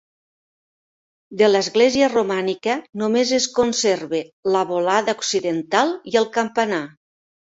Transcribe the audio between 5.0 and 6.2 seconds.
occidental i